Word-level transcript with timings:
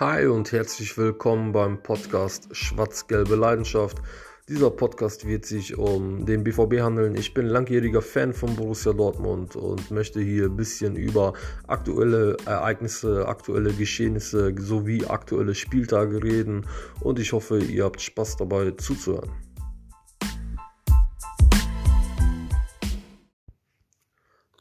Hi 0.00 0.26
und 0.26 0.50
herzlich 0.50 0.98
willkommen 0.98 1.52
beim 1.52 1.80
Podcast 1.80 2.48
Schwarz-Gelbe 2.50 3.36
Leidenschaft. 3.36 3.98
Dieser 4.48 4.72
Podcast 4.72 5.24
wird 5.24 5.46
sich 5.46 5.78
um 5.78 6.26
den 6.26 6.42
BVB 6.42 6.80
handeln. 6.80 7.14
Ich 7.14 7.32
bin 7.32 7.46
langjähriger 7.46 8.02
Fan 8.02 8.32
von 8.32 8.56
Borussia 8.56 8.92
Dortmund 8.92 9.54
und 9.54 9.92
möchte 9.92 10.20
hier 10.20 10.46
ein 10.46 10.56
bisschen 10.56 10.96
über 10.96 11.34
aktuelle 11.68 12.36
Ereignisse, 12.44 13.28
aktuelle 13.28 13.72
Geschehnisse 13.72 14.52
sowie 14.58 15.04
aktuelle 15.06 15.54
Spieltage 15.54 16.24
reden 16.24 16.66
und 16.98 17.20
ich 17.20 17.32
hoffe, 17.32 17.60
ihr 17.60 17.84
habt 17.84 18.00
Spaß 18.00 18.38
dabei 18.38 18.72
zuzuhören. 18.72 19.30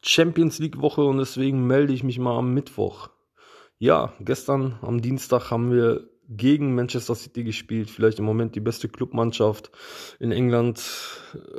Champions 0.04 0.60
League 0.60 0.80
Woche 0.80 1.02
und 1.02 1.18
deswegen 1.18 1.66
melde 1.66 1.92
ich 1.92 2.04
mich 2.04 2.20
mal 2.20 2.38
am 2.38 2.54
Mittwoch. 2.54 3.10
Ja, 3.84 4.14
gestern 4.22 4.80
am 4.82 5.02
Dienstag 5.02 5.52
haben 5.52 5.70
wir 5.70 6.10
gegen 6.30 6.74
Manchester 6.74 7.16
City 7.16 7.44
gespielt. 7.44 7.90
Vielleicht 7.90 8.18
im 8.18 8.24
Moment 8.24 8.56
die 8.56 8.62
beste 8.62 8.88
Clubmannschaft 8.88 9.72
in 10.22 10.32
England 10.32 10.82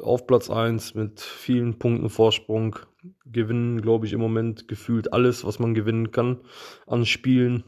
auf 0.03 0.27
Platz 0.27 0.49
1 0.49 0.95
mit 0.95 1.21
vielen 1.21 1.79
Punkten 1.79 2.09
Vorsprung. 2.09 2.79
Gewinnen, 3.27 3.83
glaube 3.83 4.07
ich, 4.07 4.15
im 4.15 4.21
Moment 4.21 4.69
gefühlt 4.69 5.13
alles, 5.13 5.45
was 5.45 5.59
man 5.59 5.75
gewinnen 5.75 6.13
kann 6.13 6.41
an 6.87 7.05
Spielen. 7.05 7.63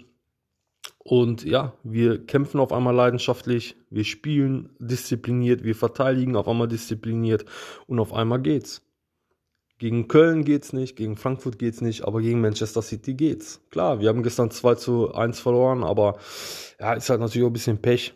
Und 1.00 1.44
ja, 1.44 1.74
wir 1.82 2.24
kämpfen 2.24 2.58
auf 2.58 2.72
einmal 2.72 2.94
leidenschaftlich, 2.94 3.76
wir 3.90 4.04
spielen 4.04 4.70
diszipliniert, 4.78 5.64
wir 5.64 5.74
verteidigen 5.74 6.34
auf 6.34 6.48
einmal 6.48 6.66
diszipliniert 6.66 7.44
und 7.86 7.98
auf 7.98 8.14
einmal 8.14 8.40
geht's. 8.40 8.80
Gegen 9.78 10.08
Köln 10.08 10.44
geht's 10.44 10.72
nicht, 10.72 10.96
gegen 10.96 11.16
Frankfurt 11.16 11.58
geht's 11.58 11.82
nicht, 11.82 12.04
aber 12.04 12.20
gegen 12.22 12.40
Manchester 12.40 12.80
City 12.80 13.14
geht's. 13.14 13.60
Klar, 13.70 14.00
wir 14.00 14.08
haben 14.08 14.22
gestern 14.22 14.50
2 14.50 14.74
zu 14.76 15.14
1 15.14 15.38
verloren, 15.38 15.84
aber 15.84 16.18
ja, 16.80 16.94
ist 16.94 17.10
halt 17.10 17.20
natürlich 17.20 17.44
auch 17.44 17.50
ein 17.50 17.54
bisschen 17.54 17.82
Pech. 17.82 18.14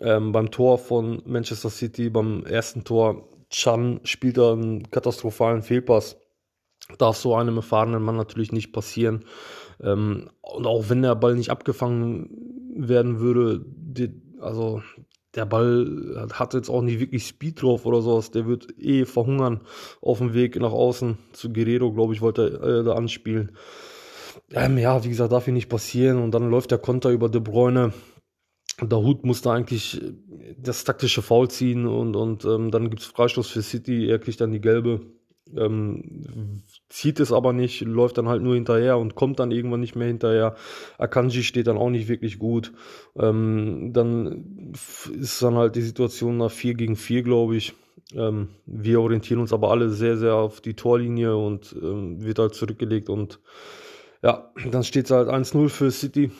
Ähm, 0.00 0.32
beim 0.32 0.50
Tor 0.50 0.78
von 0.78 1.22
Manchester 1.26 1.68
City, 1.68 2.08
beim 2.08 2.44
ersten 2.46 2.84
Tor, 2.84 3.28
Chan 3.50 4.00
spielt 4.04 4.38
da 4.38 4.52
einen 4.52 4.90
katastrophalen 4.90 5.62
Fehlpass. 5.62 6.16
Darf 6.96 7.16
so 7.16 7.34
einem 7.34 7.56
erfahrenen 7.56 8.02
Mann 8.02 8.16
natürlich 8.16 8.52
nicht 8.52 8.72
passieren. 8.72 9.24
Ähm, 9.82 10.30
und 10.40 10.66
auch 10.66 10.88
wenn 10.88 11.02
der 11.02 11.14
Ball 11.16 11.34
nicht 11.34 11.50
abgefangen 11.50 12.30
werden 12.76 13.20
würde, 13.20 13.62
die, 13.66 14.10
also 14.40 14.82
der 15.34 15.44
Ball 15.44 16.28
hat 16.32 16.54
jetzt 16.54 16.70
auch 16.70 16.82
nicht 16.82 17.00
wirklich 17.00 17.26
Speed 17.26 17.62
drauf 17.62 17.84
oder 17.84 18.00
sowas. 18.00 18.30
Der 18.30 18.46
wird 18.46 18.66
eh 18.78 19.04
verhungern 19.04 19.60
auf 20.00 20.18
dem 20.18 20.34
Weg 20.34 20.56
nach 20.56 20.72
außen. 20.72 21.18
Zu 21.32 21.52
Guerrero, 21.52 21.92
glaube 21.92 22.14
ich, 22.14 22.20
wollte 22.20 22.60
er 22.62 22.80
äh, 22.80 22.84
da 22.84 22.94
anspielen. 22.94 23.52
Ähm, 24.52 24.78
ja, 24.78 25.04
wie 25.04 25.08
gesagt, 25.08 25.32
darf 25.32 25.44
hier 25.44 25.52
nicht 25.52 25.68
passieren. 25.68 26.18
Und 26.18 26.32
dann 26.32 26.50
läuft 26.50 26.70
der 26.70 26.78
Konter 26.78 27.10
über 27.10 27.28
De 27.28 27.40
Bruyne. 27.40 27.92
Der 28.80 28.98
Hut 28.98 29.24
musste 29.24 29.50
eigentlich 29.50 30.00
das 30.56 30.84
taktische 30.84 31.20
Foul 31.20 31.50
ziehen 31.50 31.86
und, 31.86 32.14
und 32.14 32.44
ähm, 32.44 32.70
dann 32.70 32.90
gibt 32.90 33.02
es 33.02 33.08
Freistoß 33.08 33.48
für 33.48 33.62
City. 33.62 34.08
Er 34.08 34.20
kriegt 34.20 34.40
dann 34.40 34.52
die 34.52 34.60
gelbe 34.60 35.00
ähm, 35.56 36.62
zieht 36.88 37.20
es 37.20 37.32
aber 37.32 37.52
nicht, 37.52 37.80
läuft 37.80 38.18
dann 38.18 38.28
halt 38.28 38.42
nur 38.42 38.54
hinterher 38.54 38.98
und 38.98 39.14
kommt 39.14 39.38
dann 39.38 39.50
irgendwann 39.50 39.80
nicht 39.80 39.96
mehr 39.96 40.08
hinterher. 40.08 40.56
Akanji 40.98 41.42
steht 41.42 41.66
dann 41.66 41.78
auch 41.78 41.90
nicht 41.90 42.08
wirklich 42.08 42.38
gut. 42.38 42.72
Ähm, 43.16 43.92
dann 43.92 44.72
ist 45.18 45.42
dann 45.42 45.54
halt 45.56 45.76
die 45.76 45.82
Situation 45.82 46.38
nach 46.38 46.50
4 46.50 46.74
gegen 46.74 46.96
4, 46.96 47.22
glaube 47.22 47.56
ich. 47.56 47.74
Ähm, 48.14 48.48
wir 48.66 49.00
orientieren 49.00 49.40
uns 49.40 49.52
aber 49.52 49.70
alle 49.70 49.90
sehr, 49.90 50.16
sehr 50.16 50.34
auf 50.34 50.60
die 50.60 50.74
Torlinie 50.74 51.36
und 51.36 51.74
ähm, 51.80 52.22
wird 52.22 52.38
halt 52.38 52.54
zurückgelegt 52.54 53.08
und 53.08 53.40
ja, 54.22 54.50
dann 54.70 54.82
steht 54.82 55.04
es 55.06 55.10
halt 55.10 55.28
1-0 55.28 55.68
für 55.68 55.90
City. 55.90 56.30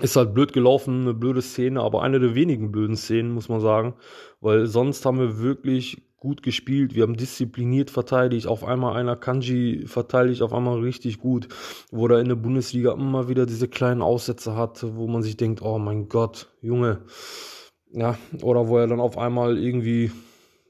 Ist 0.00 0.16
halt 0.16 0.34
blöd 0.34 0.52
gelaufen, 0.52 1.02
eine 1.02 1.14
blöde 1.14 1.40
Szene, 1.40 1.80
aber 1.80 2.02
eine 2.02 2.18
der 2.18 2.34
wenigen 2.34 2.72
blöden 2.72 2.96
Szenen, 2.96 3.32
muss 3.32 3.48
man 3.48 3.60
sagen. 3.60 3.94
Weil 4.40 4.66
sonst 4.66 5.06
haben 5.06 5.18
wir 5.18 5.38
wirklich 5.38 6.02
gut 6.16 6.42
gespielt, 6.42 6.94
wir 6.94 7.02
haben 7.02 7.16
diszipliniert 7.16 7.90
verteidigt, 7.90 8.46
auf 8.46 8.64
einmal 8.64 8.96
einer 8.96 9.14
Kanji 9.14 9.84
verteidigt, 9.86 10.40
auf 10.40 10.54
einmal 10.54 10.80
richtig 10.80 11.18
gut, 11.18 11.48
wo 11.90 12.08
er 12.08 12.18
in 12.18 12.28
der 12.28 12.34
Bundesliga 12.34 12.92
immer 12.92 13.28
wieder 13.28 13.44
diese 13.44 13.68
kleinen 13.68 14.00
Aussätze 14.00 14.56
hat, 14.56 14.84
wo 14.96 15.06
man 15.06 15.22
sich 15.22 15.36
denkt, 15.36 15.60
oh 15.60 15.78
mein 15.78 16.08
Gott, 16.08 16.48
Junge, 16.62 17.02
ja, 17.92 18.16
oder 18.42 18.68
wo 18.68 18.78
er 18.78 18.86
dann 18.86 19.00
auf 19.00 19.18
einmal 19.18 19.58
irgendwie 19.58 20.10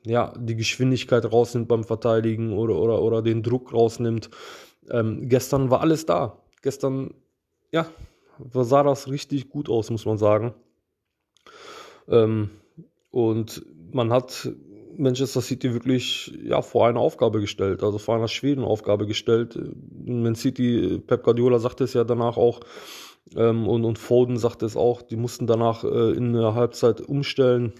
ja, 0.04 0.34
die 0.36 0.56
Geschwindigkeit 0.56 1.24
rausnimmt 1.30 1.68
beim 1.68 1.84
Verteidigen 1.84 2.52
oder, 2.52 2.74
oder, 2.76 3.00
oder 3.00 3.22
den 3.22 3.42
Druck 3.42 3.72
rausnimmt. 3.72 4.30
Ähm, 4.90 5.28
gestern 5.28 5.70
war 5.70 5.80
alles 5.80 6.04
da. 6.04 6.42
Gestern, 6.62 7.14
ja, 7.72 7.86
sah 8.52 8.82
das 8.82 9.08
richtig 9.08 9.48
gut 9.48 9.68
aus, 9.68 9.90
muss 9.90 10.06
man 10.06 10.18
sagen. 10.18 10.54
Ähm, 12.08 12.50
und 13.10 13.64
man 13.92 14.12
hat 14.12 14.50
Manchester 14.96 15.40
City 15.40 15.72
wirklich 15.72 16.32
ja, 16.42 16.62
vor 16.62 16.86
eine 16.86 16.98
Aufgabe 16.98 17.40
gestellt, 17.40 17.82
also 17.82 17.98
vor 17.98 18.16
einer 18.16 18.28
schweren 18.28 18.64
Aufgabe 18.64 19.06
gestellt. 19.06 19.58
Man 20.04 20.34
City, 20.34 21.00
Pep 21.06 21.22
Guardiola 21.22 21.58
sagte 21.58 21.84
es 21.84 21.94
ja 21.94 22.04
danach 22.04 22.36
auch, 22.36 22.60
ähm, 23.36 23.66
und, 23.68 23.84
und 23.84 23.98
Foden 23.98 24.36
sagte 24.36 24.66
es 24.66 24.76
auch, 24.76 25.02
die 25.02 25.16
mussten 25.16 25.46
danach 25.46 25.84
äh, 25.84 26.12
in 26.12 26.32
der 26.32 26.54
Halbzeit 26.54 27.00
umstellen, 27.00 27.72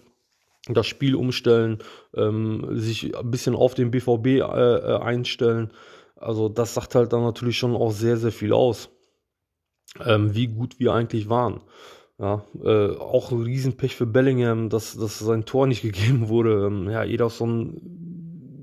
das 0.69 0.87
Spiel 0.87 1.15
umstellen, 1.15 1.79
ähm, 2.15 2.67
sich 2.73 3.17
ein 3.17 3.31
bisschen 3.31 3.55
auf 3.55 3.75
den 3.75 3.91
BVB 3.91 4.27
äh, 4.27 4.39
äh, 4.39 4.99
einstellen. 4.99 5.71
Also 6.17 6.49
das 6.49 6.75
sagt 6.75 6.95
halt 6.95 7.13
dann 7.13 7.23
natürlich 7.23 7.59
schon 7.59 7.77
auch 7.77 7.91
sehr, 7.91 8.17
sehr 8.17 8.33
viel 8.33 8.53
aus, 8.53 8.89
ähm, 10.05 10.35
wie 10.35 10.49
gut 10.49 10.79
wir 10.79 10.93
eigentlich 10.93 11.29
waren. 11.29 11.61
Ja, 12.19 12.45
äh, 12.63 12.97
auch 12.97 13.33
ein 13.33 13.43
Riesenpech 13.43 13.97
für 13.97 14.07
Bellingham, 14.07 14.69
dass, 14.69 14.97
dass 14.97 15.19
sein 15.19 15.45
Tor 15.45 15.67
nicht 15.67 15.83
gegeben 15.83 16.29
wurde. 16.29 16.67
Ähm, 16.67 16.89
ja, 16.89 17.05
Ederson 17.05 17.81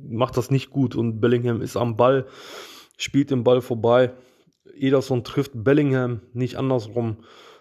macht 0.09 0.37
das 0.37 0.51
nicht 0.51 0.69
gut 0.69 0.95
und 0.95 1.19
Bellingham 1.19 1.61
ist 1.61 1.77
am 1.77 1.97
Ball, 1.97 2.25
spielt 2.97 3.31
den 3.31 3.43
Ball 3.43 3.61
vorbei. 3.61 4.13
Ederson 4.73 5.23
trifft 5.23 5.51
Bellingham, 5.53 6.21
nicht 6.33 6.55
andersrum. 6.55 7.17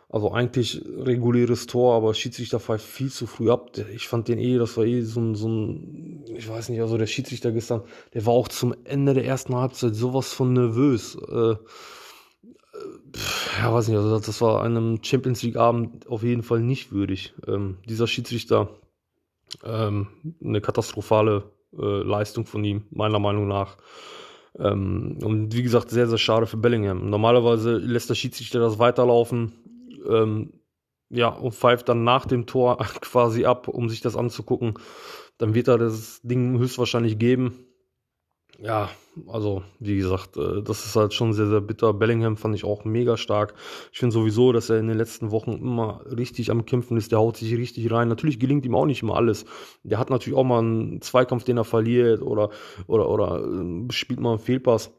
Also 0.08 0.32
eigentlich 0.32 0.82
reguläres 0.84 1.68
Tor, 1.68 1.94
aber 1.94 2.14
Schiedsrichter 2.14 2.58
pfeift 2.58 2.84
viel 2.84 3.12
zu 3.12 3.28
früh 3.28 3.48
ab. 3.48 3.70
Ich 3.94 4.08
fand 4.08 4.26
den 4.26 4.40
eh, 4.40 4.58
das 4.58 4.76
war 4.76 4.84
eh 4.84 5.02
so 5.02 5.20
ein, 5.20 5.36
so 5.36 5.48
ein, 5.48 6.24
ich 6.34 6.48
weiß 6.48 6.68
nicht, 6.68 6.80
also 6.80 6.98
der 6.98 7.06
Schiedsrichter 7.06 7.52
gestern, 7.52 7.82
der 8.12 8.26
war 8.26 8.32
auch 8.32 8.48
zum 8.48 8.74
Ende 8.82 9.14
der 9.14 9.24
ersten 9.24 9.54
Halbzeit 9.54 9.94
sowas 9.94 10.32
von 10.32 10.52
nervös. 10.52 11.14
Äh, 11.14 11.54
ja, 13.58 13.72
weiß 13.72 13.88
nicht, 13.88 13.96
also 13.96 14.18
das 14.18 14.40
war 14.40 14.62
einem 14.62 14.98
Champions 15.02 15.42
League 15.42 15.56
Abend 15.56 16.06
auf 16.08 16.22
jeden 16.22 16.42
Fall 16.42 16.60
nicht 16.60 16.92
würdig. 16.92 17.34
Ähm, 17.46 17.78
dieser 17.88 18.06
Schiedsrichter, 18.06 18.68
ähm, 19.64 20.08
eine 20.42 20.60
katastrophale 20.60 21.50
äh, 21.76 22.02
Leistung 22.02 22.46
von 22.46 22.64
ihm, 22.64 22.84
meiner 22.90 23.18
Meinung 23.18 23.48
nach. 23.48 23.76
Ähm, 24.58 25.18
und 25.22 25.54
wie 25.54 25.62
gesagt, 25.62 25.90
sehr, 25.90 26.06
sehr 26.08 26.18
schade 26.18 26.46
für 26.46 26.56
Bellingham. 26.56 27.08
Normalerweise 27.08 27.76
lässt 27.76 28.10
der 28.10 28.14
Schiedsrichter 28.14 28.60
das 28.60 28.78
weiterlaufen, 28.78 29.52
ähm, 30.08 30.52
ja, 31.08 31.28
und 31.28 31.54
pfeift 31.54 31.88
dann 31.88 32.04
nach 32.04 32.26
dem 32.26 32.46
Tor 32.46 32.78
quasi 33.00 33.44
ab, 33.44 33.68
um 33.68 33.88
sich 33.88 34.00
das 34.00 34.16
anzugucken. 34.16 34.74
Dann 35.38 35.54
wird 35.54 35.68
er 35.68 35.78
das 35.78 36.20
Ding 36.22 36.58
höchstwahrscheinlich 36.58 37.18
geben 37.18 37.66
ja, 38.62 38.90
also 39.26 39.62
wie 39.78 39.96
gesagt, 39.96 40.36
äh, 40.36 40.62
das 40.62 40.84
ist 40.84 40.96
halt 40.96 41.14
schon 41.14 41.32
sehr, 41.32 41.46
sehr 41.46 41.60
bitter. 41.60 41.94
Bellingham 41.94 42.36
fand 42.36 42.54
ich 42.54 42.64
auch 42.64 42.84
mega 42.84 43.16
stark. 43.16 43.54
Ich 43.92 43.98
finde 43.98 44.12
sowieso, 44.12 44.52
dass 44.52 44.70
er 44.70 44.78
in 44.78 44.88
den 44.88 44.98
letzten 44.98 45.30
Wochen 45.30 45.52
immer 45.52 46.02
richtig 46.06 46.50
am 46.50 46.66
Kämpfen 46.66 46.96
ist. 46.96 47.10
Der 47.12 47.18
haut 47.18 47.36
sich 47.36 47.54
richtig 47.56 47.90
rein. 47.90 48.08
Natürlich 48.08 48.38
gelingt 48.38 48.66
ihm 48.66 48.74
auch 48.74 48.86
nicht 48.86 49.02
immer 49.02 49.16
alles. 49.16 49.46
Der 49.82 49.98
hat 49.98 50.10
natürlich 50.10 50.38
auch 50.38 50.44
mal 50.44 50.58
einen 50.58 51.00
Zweikampf, 51.00 51.44
den 51.44 51.56
er 51.56 51.64
verliert 51.64 52.22
oder, 52.22 52.50
oder, 52.86 53.08
oder 53.08 53.42
äh, 53.44 53.92
spielt 53.92 54.20
mal 54.20 54.30
einen 54.30 54.38
Fehlpass. 54.38 54.92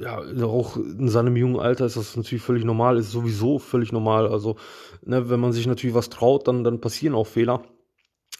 Ja, 0.00 0.20
auch 0.44 0.76
in 0.76 1.08
seinem 1.08 1.36
jungen 1.36 1.58
Alter 1.58 1.86
ist 1.86 1.96
das 1.96 2.16
natürlich 2.16 2.44
völlig 2.44 2.64
normal, 2.64 2.98
ist 2.98 3.10
sowieso 3.10 3.58
völlig 3.58 3.90
normal. 3.90 4.28
Also, 4.28 4.56
ne, 5.04 5.28
wenn 5.28 5.40
man 5.40 5.52
sich 5.52 5.66
natürlich 5.66 5.96
was 5.96 6.08
traut, 6.08 6.46
dann, 6.46 6.62
dann 6.62 6.80
passieren 6.80 7.16
auch 7.16 7.26
Fehler. 7.26 7.62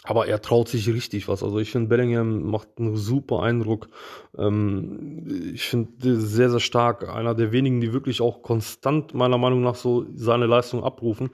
Aber 0.04 0.26
er 0.26 0.42
traut 0.42 0.68
sich 0.68 0.92
richtig 0.92 1.28
was. 1.28 1.44
Also 1.44 1.58
ich 1.58 1.70
finde, 1.70 1.88
Bellingham 1.88 2.42
macht 2.50 2.68
einen 2.78 2.96
super 2.96 3.42
Eindruck. 3.42 3.88
Ähm, 4.36 5.52
ich 5.54 5.62
finde 5.62 6.20
sehr, 6.20 6.50
sehr 6.50 6.60
stark. 6.60 7.08
Einer 7.08 7.34
der 7.34 7.52
wenigen, 7.52 7.80
die 7.80 7.92
wirklich 7.92 8.20
auch 8.20 8.42
konstant, 8.42 9.14
meiner 9.14 9.38
Meinung 9.38 9.62
nach, 9.62 9.76
so 9.76 10.04
seine 10.14 10.46
Leistung 10.46 10.82
abrufen. 10.82 11.30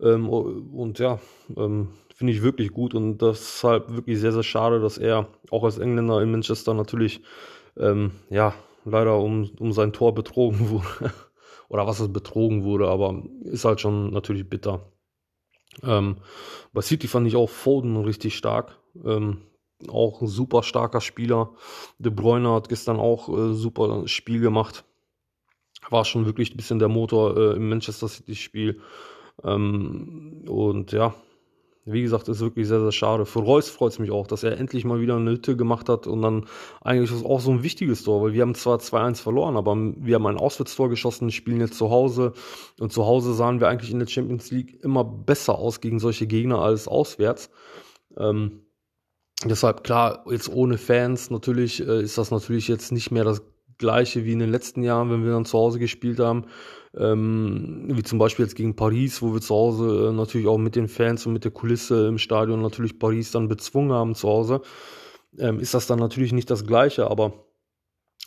Ähm, 0.00 0.30
und 0.30 0.98
ja, 0.98 1.18
ähm, 1.56 1.88
finde 2.14 2.32
ich 2.32 2.42
wirklich 2.42 2.72
gut. 2.72 2.94
Und 2.94 3.20
deshalb 3.20 3.94
wirklich 3.94 4.18
sehr, 4.18 4.32
sehr 4.32 4.44
schade, 4.44 4.80
dass 4.80 4.96
er 4.96 5.28
auch 5.50 5.64
als 5.64 5.78
Engländer 5.78 6.22
in 6.22 6.30
Manchester 6.30 6.72
natürlich, 6.72 7.20
ähm, 7.78 8.12
ja, 8.30 8.54
leider 8.86 9.18
um, 9.18 9.50
um 9.58 9.72
sein 9.72 9.92
Tor 9.92 10.14
betrogen 10.14 10.70
wurde. 10.70 11.12
Oder 11.68 11.86
was 11.86 12.00
es 12.00 12.12
betrogen 12.12 12.64
wurde, 12.64 12.88
aber 12.88 13.22
ist 13.44 13.64
halt 13.64 13.80
schon 13.80 14.10
natürlich 14.10 14.48
bitter. 14.48 14.90
Ähm, 15.82 16.16
bei 16.72 16.80
City 16.82 17.08
fand 17.08 17.26
ich 17.26 17.36
auch 17.36 17.48
Foden 17.48 17.96
richtig 17.96 18.36
stark. 18.36 18.78
Ähm, 19.04 19.42
auch 19.88 20.20
ein 20.20 20.26
super 20.26 20.62
starker 20.62 21.00
Spieler. 21.00 21.54
De 21.98 22.12
Bruyne 22.12 22.52
hat 22.52 22.68
gestern 22.68 22.98
auch 22.98 23.28
äh, 23.28 23.54
super 23.54 24.06
Spiel 24.06 24.40
gemacht. 24.40 24.84
war 25.88 26.04
schon 26.04 26.26
wirklich 26.26 26.52
ein 26.52 26.56
bisschen 26.56 26.78
der 26.78 26.88
Motor 26.88 27.36
äh, 27.36 27.56
im 27.56 27.68
Manchester 27.68 28.08
City-Spiel. 28.08 28.80
Ähm, 29.42 30.44
und 30.46 30.92
ja, 30.92 31.14
wie 31.84 32.02
gesagt, 32.02 32.28
ist 32.28 32.40
wirklich 32.40 32.68
sehr, 32.68 32.80
sehr 32.80 32.92
schade. 32.92 33.24
Für 33.24 33.40
Reus 33.40 33.70
freut 33.70 33.92
es 33.92 33.98
mich 33.98 34.10
auch, 34.10 34.26
dass 34.26 34.42
er 34.42 34.58
endlich 34.58 34.84
mal 34.84 35.00
wieder 35.00 35.16
eine 35.16 35.30
Hütte 35.30 35.56
gemacht 35.56 35.88
hat 35.88 36.06
und 36.06 36.20
dann 36.22 36.46
eigentlich 36.82 37.10
ist 37.10 37.24
auch 37.24 37.40
so 37.40 37.50
ein 37.50 37.62
wichtiges 37.62 38.02
Tor, 38.02 38.22
weil 38.22 38.32
wir 38.32 38.42
haben 38.42 38.54
zwar 38.54 38.78
2-1 38.78 39.22
verloren, 39.22 39.56
aber 39.56 39.74
wir 39.76 40.16
haben 40.16 40.26
ein 40.26 40.36
Auswärtstor 40.36 40.90
geschossen, 40.90 41.30
spielen 41.30 41.60
jetzt 41.60 41.78
zu 41.78 41.90
Hause 41.90 42.34
und 42.78 42.92
zu 42.92 43.06
Hause 43.06 43.32
sahen 43.32 43.60
wir 43.60 43.68
eigentlich 43.68 43.90
in 43.90 43.98
der 43.98 44.06
Champions 44.06 44.50
League 44.50 44.82
immer 44.82 45.04
besser 45.04 45.58
aus 45.58 45.80
gegen 45.80 46.00
solche 46.00 46.26
Gegner 46.26 46.60
als 46.60 46.86
auswärts. 46.86 47.50
Ähm, 48.16 48.66
deshalb 49.44 49.82
klar, 49.82 50.24
jetzt 50.30 50.52
ohne 50.52 50.76
Fans 50.76 51.30
natürlich 51.30 51.80
äh, 51.80 52.02
ist 52.02 52.18
das 52.18 52.30
natürlich 52.30 52.68
jetzt 52.68 52.92
nicht 52.92 53.10
mehr 53.10 53.24
das 53.24 53.42
gleiche 53.80 54.24
wie 54.24 54.32
in 54.32 54.38
den 54.38 54.50
letzten 54.50 54.84
Jahren, 54.84 55.10
wenn 55.10 55.24
wir 55.24 55.32
dann 55.32 55.44
zu 55.44 55.58
Hause 55.58 55.80
gespielt 55.80 56.20
haben. 56.20 56.44
Ähm, 56.96 57.84
wie 57.88 58.02
zum 58.02 58.18
Beispiel 58.18 58.44
jetzt 58.44 58.54
gegen 58.54 58.76
Paris, 58.76 59.22
wo 59.22 59.32
wir 59.32 59.40
zu 59.40 59.54
Hause 59.54 60.08
äh, 60.08 60.12
natürlich 60.12 60.46
auch 60.46 60.58
mit 60.58 60.76
den 60.76 60.88
Fans 60.88 61.26
und 61.26 61.32
mit 61.32 61.44
der 61.44 61.50
Kulisse 61.50 62.06
im 62.08 62.18
Stadion 62.18 62.62
natürlich 62.62 62.98
Paris 62.98 63.30
dann 63.30 63.48
bezwungen 63.48 63.92
haben 63.92 64.14
zu 64.14 64.28
Hause, 64.28 64.62
ähm, 65.38 65.60
ist 65.60 65.74
das 65.74 65.86
dann 65.86 65.98
natürlich 65.98 66.32
nicht 66.32 66.50
das 66.50 66.66
gleiche, 66.66 67.10
aber 67.10 67.32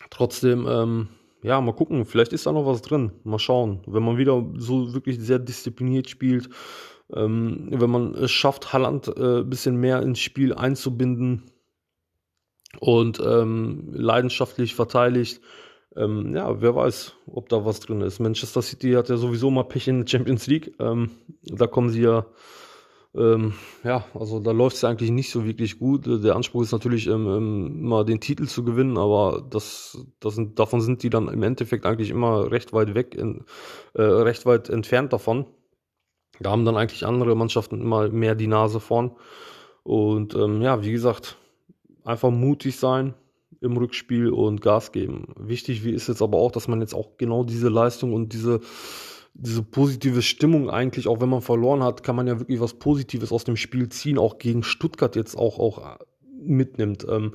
trotzdem, 0.09 0.65
ähm, 0.67 1.07
ja, 1.41 1.59
mal 1.59 1.73
gucken, 1.73 2.05
vielleicht 2.05 2.31
ist 2.31 2.45
da 2.45 2.53
noch 2.53 2.65
was 2.65 2.81
drin, 2.81 3.11
mal 3.23 3.39
schauen. 3.39 3.81
Wenn 3.85 4.03
man 4.03 4.17
wieder 4.17 4.45
so 4.57 4.93
wirklich 4.93 5.19
sehr 5.19 5.39
diszipliniert 5.39 6.09
spielt, 6.09 6.49
ähm, 7.13 7.67
wenn 7.69 7.89
man 7.89 8.15
es 8.15 8.31
schafft, 8.31 8.71
Halland 8.71 9.09
äh, 9.09 9.39
ein 9.41 9.49
bisschen 9.49 9.75
mehr 9.75 10.01
ins 10.01 10.19
Spiel 10.19 10.53
einzubinden 10.53 11.43
und 12.79 13.21
ähm, 13.25 13.89
leidenschaftlich 13.93 14.75
verteidigt, 14.75 15.41
ähm, 15.95 16.35
ja, 16.35 16.61
wer 16.61 16.75
weiß, 16.75 17.13
ob 17.27 17.49
da 17.49 17.65
was 17.65 17.79
drin 17.79 18.01
ist. 18.01 18.19
Manchester 18.19 18.61
City 18.61 18.93
hat 18.93 19.09
ja 19.09 19.17
sowieso 19.17 19.51
mal 19.51 19.63
Pech 19.63 19.87
in 19.87 19.99
der 19.99 20.07
Champions 20.07 20.47
League. 20.47 20.73
Ähm, 20.79 21.11
da 21.43 21.67
kommen 21.67 21.89
sie 21.89 22.01
ja, 22.01 22.25
ähm, 23.15 23.53
ja, 23.83 24.05
also 24.15 24.39
da 24.39 24.51
läuft 24.51 24.77
es 24.77 24.83
eigentlich 24.83 25.11
nicht 25.11 25.29
so 25.29 25.45
wirklich 25.45 25.77
gut. 25.77 26.05
Der 26.07 26.35
Anspruch 26.35 26.63
ist 26.63 26.71
natürlich 26.71 27.07
ähm, 27.07 27.27
ähm, 27.27 27.79
immer 27.79 28.03
den 28.03 28.19
Titel 28.19 28.47
zu 28.47 28.63
gewinnen, 28.63 28.97
aber 28.97 29.45
das, 29.47 30.03
das 30.19 30.35
sind, 30.35 30.57
davon 30.57 30.81
sind 30.81 31.03
die 31.03 31.11
dann 31.11 31.27
im 31.27 31.43
Endeffekt 31.43 31.85
eigentlich 31.85 32.09
immer 32.09 32.51
recht 32.51 32.73
weit 32.73 32.95
weg, 32.95 33.13
in, 33.15 33.45
äh, 33.93 34.01
recht 34.01 34.45
weit 34.45 34.69
entfernt 34.69 35.13
davon. 35.13 35.45
Da 36.39 36.49
haben 36.49 36.65
dann 36.65 36.77
eigentlich 36.77 37.05
andere 37.05 37.35
Mannschaften 37.35 37.79
immer 37.79 38.09
mehr 38.09 38.33
die 38.33 38.47
Nase 38.47 38.79
vorn. 38.79 39.11
Und 39.83 40.33
ähm, 40.33 40.61
ja, 40.61 40.83
wie 40.83 40.91
gesagt, 40.91 41.37
einfach 42.03 42.31
mutig 42.31 42.77
sein, 42.77 43.13
im 43.61 43.77
Rückspiel 43.77 44.29
und 44.29 44.61
Gas 44.61 44.91
geben. 44.91 45.33
Wichtig 45.37 45.85
ist 45.85 46.07
jetzt 46.07 46.21
aber 46.21 46.37
auch, 46.37 46.51
dass 46.51 46.67
man 46.67 46.81
jetzt 46.81 46.93
auch 46.93 47.17
genau 47.17 47.43
diese 47.43 47.69
Leistung 47.69 48.13
und 48.13 48.33
diese, 48.33 48.59
diese 49.33 49.63
positive 49.63 50.21
Stimmung 50.21 50.69
eigentlich, 50.69 51.07
auch 51.07 51.21
wenn 51.21 51.29
man 51.29 51.41
verloren 51.41 51.83
hat, 51.83 52.03
kann 52.03 52.15
man 52.15 52.27
ja 52.27 52.39
wirklich 52.39 52.59
was 52.59 52.73
Positives 52.73 53.31
aus 53.31 53.45
dem 53.45 53.55
Spiel 53.55 53.89
ziehen, 53.89 54.17
auch 54.17 54.37
gegen 54.37 54.63
Stuttgart 54.63 55.15
jetzt 55.15 55.37
auch, 55.37 55.59
auch 55.59 55.97
mitnimmt. 56.41 57.05
Ähm, 57.09 57.33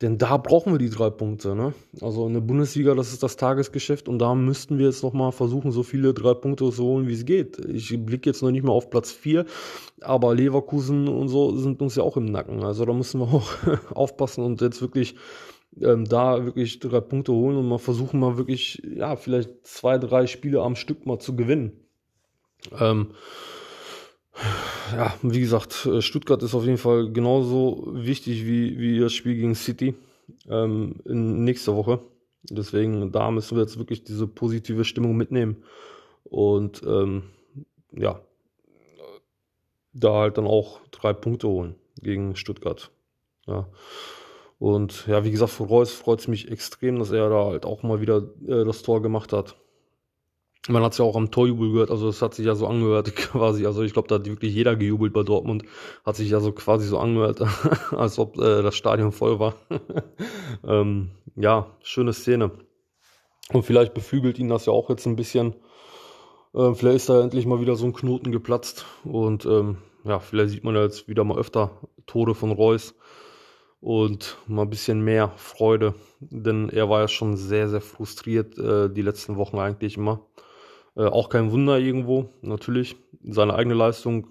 denn 0.00 0.16
da 0.16 0.36
brauchen 0.36 0.72
wir 0.72 0.78
die 0.78 0.90
drei 0.90 1.10
Punkte. 1.10 1.56
Ne? 1.56 1.74
Also 2.00 2.26
in 2.28 2.34
der 2.34 2.40
Bundesliga, 2.40 2.94
das 2.94 3.12
ist 3.12 3.22
das 3.22 3.36
Tagesgeschäft 3.36 4.08
und 4.08 4.20
da 4.20 4.34
müssten 4.34 4.78
wir 4.78 4.86
jetzt 4.86 5.02
nochmal 5.02 5.32
versuchen, 5.32 5.72
so 5.72 5.82
viele 5.82 6.14
drei 6.14 6.34
Punkte 6.34 6.70
zu 6.70 6.84
holen, 6.84 7.08
wie 7.08 7.14
es 7.14 7.24
geht. 7.24 7.58
Ich 7.66 7.88
blicke 8.04 8.30
jetzt 8.30 8.42
noch 8.42 8.52
nicht 8.52 8.62
mehr 8.62 8.72
auf 8.72 8.90
Platz 8.90 9.10
4, 9.10 9.44
aber 10.00 10.34
Leverkusen 10.34 11.08
und 11.08 11.28
so 11.28 11.56
sind 11.56 11.82
uns 11.82 11.96
ja 11.96 12.04
auch 12.04 12.16
im 12.16 12.26
Nacken. 12.26 12.62
Also 12.62 12.84
da 12.84 12.92
müssen 12.92 13.20
wir 13.20 13.26
auch 13.32 13.50
aufpassen 13.92 14.44
und 14.44 14.60
jetzt 14.60 14.80
wirklich 14.80 15.16
ähm, 15.80 16.04
da 16.04 16.44
wirklich 16.44 16.78
drei 16.78 17.00
Punkte 17.00 17.32
holen 17.32 17.56
und 17.56 17.68
mal 17.68 17.78
versuchen, 17.78 18.20
mal 18.20 18.36
wirklich, 18.36 18.80
ja, 18.84 19.16
vielleicht 19.16 19.66
zwei, 19.66 19.98
drei 19.98 20.26
Spiele 20.26 20.62
am 20.62 20.76
Stück 20.76 21.06
mal 21.06 21.18
zu 21.18 21.34
gewinnen. 21.34 21.72
Ähm, 22.78 23.08
ja, 24.92 25.14
wie 25.22 25.40
gesagt, 25.40 25.86
äh, 25.86 26.02
Stuttgart 26.02 26.42
ist 26.42 26.54
auf 26.54 26.64
jeden 26.64 26.78
Fall 26.78 27.10
genauso 27.10 27.88
wichtig 27.92 28.46
wie, 28.46 28.78
wie 28.78 29.00
das 29.00 29.12
Spiel 29.12 29.34
gegen 29.34 29.54
City 29.54 29.94
ähm, 30.48 30.96
in 31.04 31.44
nächster 31.44 31.74
Woche. 31.76 32.00
Deswegen, 32.42 33.12
da 33.12 33.30
müssen 33.30 33.56
wir 33.56 33.62
jetzt 33.62 33.78
wirklich 33.78 34.04
diese 34.04 34.26
positive 34.26 34.84
Stimmung 34.84 35.16
mitnehmen. 35.16 35.64
Und 36.24 36.82
ähm, 36.86 37.24
ja, 37.92 38.20
da 39.92 40.14
halt 40.14 40.38
dann 40.38 40.46
auch 40.46 40.80
drei 40.90 41.12
Punkte 41.12 41.48
holen 41.48 41.74
gegen 42.00 42.36
Stuttgart. 42.36 42.90
Ja. 43.46 43.68
Und 44.58 45.06
ja, 45.06 45.24
wie 45.24 45.30
gesagt, 45.30 45.52
für 45.52 45.64
Reus 45.64 45.92
freut 45.92 46.20
es 46.20 46.28
mich 46.28 46.50
extrem, 46.50 46.98
dass 46.98 47.10
er 47.10 47.28
da 47.28 47.46
halt 47.46 47.64
auch 47.64 47.82
mal 47.82 48.00
wieder 48.00 48.28
äh, 48.46 48.64
das 48.64 48.82
Tor 48.82 49.02
gemacht 49.02 49.32
hat. 49.32 49.56
Man 50.68 50.82
hat 50.82 50.92
es 50.92 50.98
ja 50.98 51.04
auch 51.04 51.16
am 51.16 51.30
Torjubel 51.30 51.72
gehört, 51.72 51.90
also 51.90 52.08
es 52.08 52.20
hat 52.20 52.34
sich 52.34 52.44
ja 52.44 52.54
so 52.54 52.66
angehört 52.66 53.16
quasi, 53.16 53.66
also 53.66 53.82
ich 53.82 53.94
glaube, 53.94 54.08
da 54.08 54.16
hat 54.16 54.26
wirklich 54.26 54.54
jeder 54.54 54.76
gejubelt 54.76 55.12
bei 55.12 55.22
Dortmund, 55.22 55.64
hat 56.04 56.16
sich 56.16 56.30
ja 56.30 56.40
so 56.40 56.52
quasi 56.52 56.86
so 56.86 56.98
angehört, 56.98 57.40
als 57.92 58.18
ob 58.18 58.36
äh, 58.38 58.62
das 58.62 58.76
Stadion 58.76 59.12
voll 59.12 59.38
war. 59.38 59.54
ähm, 60.66 61.10
ja, 61.36 61.74
schöne 61.82 62.12
Szene. 62.12 62.50
Und 63.52 63.64
vielleicht 63.64 63.94
beflügelt 63.94 64.38
ihn 64.38 64.48
das 64.48 64.66
ja 64.66 64.72
auch 64.74 64.90
jetzt 64.90 65.06
ein 65.06 65.16
bisschen. 65.16 65.54
Ähm, 66.54 66.74
vielleicht 66.74 66.96
ist 66.96 67.08
da 67.08 67.22
endlich 67.22 67.46
mal 67.46 67.60
wieder 67.60 67.76
so 67.76 67.86
ein 67.86 67.94
Knoten 67.94 68.30
geplatzt 68.30 68.84
und 69.04 69.46
ähm, 69.46 69.78
ja, 70.04 70.18
vielleicht 70.18 70.50
sieht 70.50 70.64
man 70.64 70.74
ja 70.74 70.82
jetzt 70.82 71.08
wieder 71.08 71.24
mal 71.24 71.38
öfter 71.38 71.70
Tore 72.06 72.34
von 72.34 72.52
Reus 72.52 72.94
und 73.80 74.36
mal 74.46 74.62
ein 74.62 74.70
bisschen 74.70 75.00
mehr 75.02 75.32
Freude, 75.36 75.94
denn 76.20 76.68
er 76.68 76.88
war 76.88 77.00
ja 77.00 77.08
schon 77.08 77.36
sehr, 77.36 77.68
sehr 77.68 77.80
frustriert 77.80 78.58
äh, 78.58 78.90
die 78.90 79.02
letzten 79.02 79.36
Wochen 79.36 79.58
eigentlich 79.58 79.96
immer. 79.96 80.26
Äh, 80.98 81.06
auch 81.06 81.28
kein 81.28 81.52
Wunder 81.52 81.78
irgendwo, 81.78 82.30
natürlich. 82.42 82.96
Seine 83.22 83.54
eigene 83.54 83.74
Leistung 83.74 84.26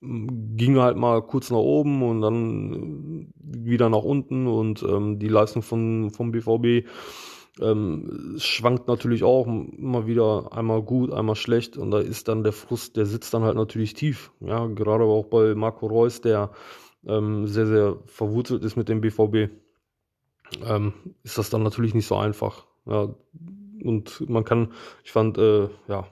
mm, 0.00 0.56
ging 0.56 0.78
halt 0.78 0.98
mal 0.98 1.22
kurz 1.22 1.50
nach 1.50 1.58
oben 1.58 2.02
und 2.02 2.20
dann 2.20 3.32
äh, 3.32 3.64
wieder 3.64 3.88
nach 3.88 4.02
unten 4.02 4.46
und 4.46 4.82
ähm, 4.82 5.18
die 5.18 5.28
Leistung 5.28 5.62
von, 5.62 6.10
vom 6.10 6.32
BVB 6.32 6.86
ähm, 7.62 8.34
schwankt 8.36 8.88
natürlich 8.88 9.24
auch 9.24 9.46
immer 9.46 10.06
wieder 10.06 10.52
einmal 10.52 10.82
gut, 10.82 11.14
einmal 11.14 11.36
schlecht 11.36 11.78
und 11.78 11.90
da 11.90 12.00
ist 12.00 12.28
dann 12.28 12.42
der 12.44 12.52
Frust, 12.52 12.98
der 12.98 13.06
sitzt 13.06 13.32
dann 13.32 13.44
halt 13.44 13.56
natürlich 13.56 13.94
tief. 13.94 14.30
Ja, 14.40 14.66
gerade 14.66 15.04
auch 15.04 15.24
bei 15.24 15.54
Marco 15.54 15.86
Reus, 15.86 16.20
der 16.20 16.50
ähm, 17.06 17.46
sehr, 17.46 17.66
sehr 17.66 17.96
verwurzelt 18.04 18.62
ist 18.64 18.76
mit 18.76 18.90
dem 18.90 19.00
BVB, 19.00 19.50
ähm, 20.62 20.92
ist 21.22 21.38
das 21.38 21.48
dann 21.48 21.62
natürlich 21.62 21.94
nicht 21.94 22.06
so 22.06 22.16
einfach. 22.16 22.66
Ja, 22.84 23.14
und 23.82 24.28
man 24.28 24.44
kann, 24.44 24.72
ich 25.04 25.12
fand, 25.12 25.38
äh, 25.38 25.68
ja, 25.88 26.06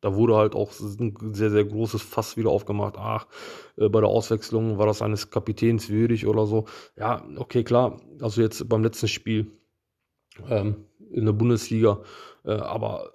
da 0.00 0.14
wurde 0.14 0.36
halt 0.36 0.54
auch 0.54 0.72
ein 0.78 1.34
sehr, 1.34 1.50
sehr 1.50 1.64
großes 1.64 2.02
Fass 2.02 2.36
wieder 2.36 2.50
aufgemacht. 2.50 2.94
Ach, 2.96 3.26
äh, 3.76 3.88
bei 3.88 4.00
der 4.00 4.08
Auswechslung 4.08 4.78
war 4.78 4.86
das 4.86 5.02
eines 5.02 5.30
Kapitäns 5.30 5.88
würdig 5.88 6.26
oder 6.26 6.46
so. 6.46 6.66
Ja, 6.96 7.26
okay, 7.36 7.64
klar. 7.64 8.00
Also 8.20 8.42
jetzt 8.42 8.68
beim 8.68 8.82
letzten 8.84 9.08
Spiel 9.08 9.50
ähm, 10.48 10.76
in 11.10 11.24
der 11.24 11.32
Bundesliga. 11.32 12.02
Äh, 12.44 12.52
aber 12.52 13.10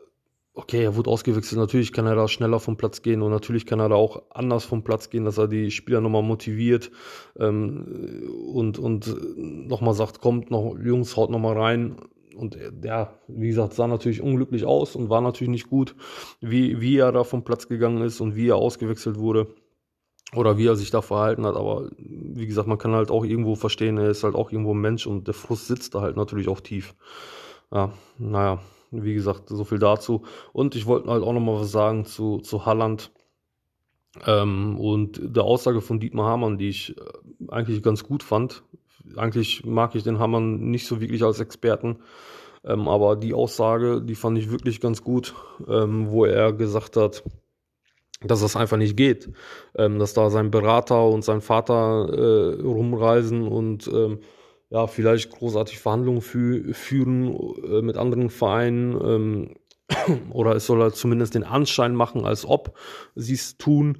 okay, 0.53 0.83
er 0.83 0.95
wurde 0.95 1.09
ausgewechselt, 1.09 1.59
natürlich 1.59 1.93
kann 1.93 2.07
er 2.07 2.15
da 2.15 2.27
schneller 2.27 2.59
vom 2.59 2.77
Platz 2.77 3.01
gehen 3.01 3.21
und 3.21 3.31
natürlich 3.31 3.65
kann 3.65 3.79
er 3.79 3.89
da 3.89 3.95
auch 3.95 4.23
anders 4.31 4.65
vom 4.65 4.83
Platz 4.83 5.09
gehen, 5.09 5.23
dass 5.23 5.37
er 5.37 5.47
die 5.47 5.71
Spieler 5.71 6.01
nochmal 6.01 6.23
motiviert 6.23 6.91
ähm, 7.39 8.27
und, 8.53 8.77
und 8.79 9.15
nochmal 9.69 9.93
sagt, 9.93 10.19
kommt 10.19 10.51
noch, 10.51 10.75
Jungs, 10.83 11.15
haut 11.15 11.29
nochmal 11.29 11.57
rein. 11.57 11.95
Und 12.35 12.57
ja, 12.83 13.13
wie 13.27 13.47
gesagt, 13.47 13.73
sah 13.73 13.87
natürlich 13.87 14.21
unglücklich 14.21 14.65
aus 14.65 14.95
und 14.95 15.09
war 15.09 15.21
natürlich 15.21 15.51
nicht 15.51 15.69
gut, 15.69 15.95
wie, 16.39 16.81
wie 16.81 16.97
er 16.97 17.11
da 17.11 17.23
vom 17.23 17.43
Platz 17.43 17.67
gegangen 17.67 18.01
ist 18.01 18.21
und 18.21 18.35
wie 18.35 18.49
er 18.49 18.55
ausgewechselt 18.55 19.17
wurde 19.17 19.47
oder 20.35 20.57
wie 20.57 20.67
er 20.67 20.75
sich 20.75 20.91
da 20.91 21.01
verhalten 21.01 21.45
hat. 21.45 21.55
Aber 21.55 21.89
wie 21.97 22.47
gesagt, 22.47 22.67
man 22.67 22.77
kann 22.77 22.93
halt 22.93 23.11
auch 23.11 23.25
irgendwo 23.25 23.55
verstehen, 23.55 23.97
er 23.97 24.09
ist 24.09 24.23
halt 24.23 24.35
auch 24.35 24.51
irgendwo 24.51 24.73
ein 24.73 24.81
Mensch 24.81 25.07
und 25.07 25.27
der 25.27 25.33
Frust 25.33 25.67
sitzt 25.67 25.95
da 25.95 26.01
halt 26.01 26.15
natürlich 26.15 26.47
auch 26.47 26.61
tief. 26.61 26.95
Ja, 27.71 27.91
naja, 28.17 28.59
wie 28.91 29.13
gesagt, 29.13 29.49
so 29.49 29.63
viel 29.63 29.79
dazu. 29.79 30.23
Und 30.53 30.75
ich 30.75 30.85
wollte 30.85 31.09
halt 31.09 31.23
auch 31.23 31.33
nochmal 31.33 31.61
was 31.61 31.71
sagen 31.71 32.05
zu, 32.05 32.39
zu 32.39 32.65
Halland. 32.65 33.11
Ähm, 34.25 34.77
und 34.77 35.21
der 35.23 35.43
Aussage 35.43 35.79
von 35.79 35.99
Dietmar 35.99 36.27
Hamann, 36.27 36.57
die 36.57 36.67
ich 36.67 36.97
äh, 36.97 37.01
eigentlich 37.47 37.81
ganz 37.81 38.03
gut 38.03 38.23
fand. 38.23 38.63
Eigentlich 39.15 39.65
mag 39.65 39.95
ich 39.95 40.03
den 40.03 40.19
Hamann 40.19 40.69
nicht 40.71 40.87
so 40.87 41.01
wirklich 41.01 41.23
als 41.23 41.39
Experten. 41.39 41.97
Ähm, 42.63 42.87
aber 42.87 43.15
die 43.15 43.33
Aussage, 43.33 44.01
die 44.01 44.15
fand 44.15 44.37
ich 44.37 44.51
wirklich 44.51 44.81
ganz 44.81 45.03
gut, 45.03 45.33
ähm, 45.67 46.09
wo 46.09 46.25
er 46.25 46.53
gesagt 46.53 46.95
hat, 46.97 47.23
dass 48.23 48.41
das 48.41 48.55
einfach 48.55 48.77
nicht 48.77 48.95
geht. 48.95 49.29
Ähm, 49.75 49.99
dass 49.99 50.13
da 50.13 50.29
sein 50.29 50.51
Berater 50.51 51.07
und 51.07 51.23
sein 51.23 51.41
Vater 51.41 52.09
äh, 52.13 52.61
rumreisen 52.61 53.47
und 53.47 53.87
ähm, 53.87 54.19
ja, 54.69 54.87
vielleicht 54.87 55.31
großartig 55.31 55.79
Verhandlungen 55.79 56.21
fü 56.21 56.73
führen 56.73 57.35
äh, 57.63 57.81
mit 57.81 57.97
anderen 57.97 58.29
Vereinen 58.29 58.99
ähm, 59.01 59.55
oder 60.31 60.55
es 60.55 60.65
soll 60.65 60.81
halt 60.81 60.95
zumindest 60.95 61.35
den 61.35 61.43
Anschein 61.43 61.95
machen, 61.95 62.25
als 62.25 62.45
ob 62.45 62.77
sie 63.15 63.33
es 63.33 63.57
tun. 63.57 63.97